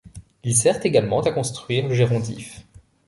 [0.43, 2.65] Il sert également à construire le gérondif.